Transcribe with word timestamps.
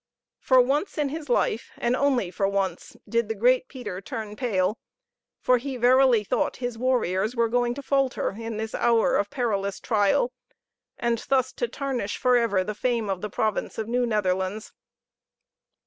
For 0.39 0.59
once 0.59 0.97
in 0.97 1.09
his 1.09 1.29
life, 1.29 1.69
and 1.77 1.95
only 1.95 2.31
for 2.31 2.47
once, 2.47 2.97
did 3.07 3.29
the 3.29 3.35
great 3.35 3.67
Peter 3.67 4.01
turn 4.01 4.35
pale; 4.35 4.79
for 5.39 5.59
he 5.59 5.77
verily 5.77 6.23
thought 6.23 6.55
his 6.57 6.75
warriors 6.75 7.35
were 7.35 7.47
going 7.47 7.75
to 7.75 7.83
falter 7.83 8.31
in 8.31 8.57
this 8.57 8.73
hour 8.73 9.15
of 9.15 9.29
perilous 9.29 9.79
trial, 9.79 10.31
and 10.97 11.19
thus 11.29 11.53
to 11.53 11.67
tarnish 11.67 12.17
forever 12.17 12.63
the 12.63 12.73
fame 12.73 13.11
of 13.11 13.21
the 13.21 13.29
province 13.29 13.77
of 13.77 13.87
New 13.87 14.07
Netherlands. 14.07 14.73